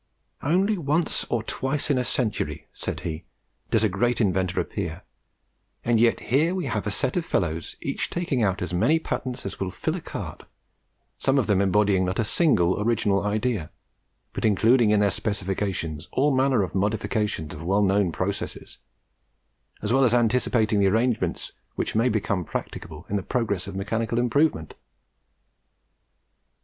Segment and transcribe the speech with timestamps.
[0.41, 3.23] "Only once or twice in a century," said he,
[3.69, 5.03] "does a great inventor appear,
[5.85, 9.45] and yet here we have a set of fellows each taking out as many patents
[9.45, 10.41] as would fill a cart,
[11.19, 13.69] some of them embodying not a single original idea,
[14.33, 18.79] but including in their specifications all manner of modifications of well known processes,
[19.83, 24.17] as well as anticipating the arrangements which may become practicable in the progress of mechanical
[24.17, 24.73] improvement."